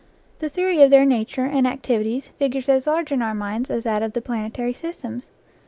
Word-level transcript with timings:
The 0.39 0.49
theory 0.49 0.81
of 0.81 0.89
their 0.89 1.05
nature 1.05 1.45
and 1.45 1.67
activities 1.67 2.29
figures 2.29 2.67
as 2.67 2.87
large 2.87 3.11
in 3.11 3.21
our 3.21 3.35
minds 3.35 3.69
as 3.69 3.83
that 3.83 4.01
of 4.01 4.13
the 4.13 4.21
planetary 4.23 4.73
systems. 4.73 5.29